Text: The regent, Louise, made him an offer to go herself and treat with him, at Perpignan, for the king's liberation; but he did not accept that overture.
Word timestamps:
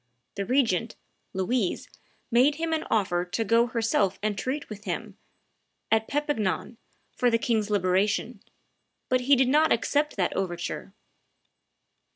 The 0.33 0.47
regent, 0.47 0.95
Louise, 1.31 1.87
made 2.31 2.55
him 2.55 2.73
an 2.73 2.85
offer 2.89 3.23
to 3.23 3.43
go 3.43 3.67
herself 3.67 4.17
and 4.23 4.35
treat 4.35 4.67
with 4.67 4.85
him, 4.85 5.15
at 5.91 6.07
Perpignan, 6.07 6.77
for 7.15 7.29
the 7.29 7.37
king's 7.37 7.69
liberation; 7.69 8.41
but 9.09 9.21
he 9.21 9.35
did 9.35 9.47
not 9.49 9.71
accept 9.71 10.15
that 10.15 10.35
overture. 10.35 10.95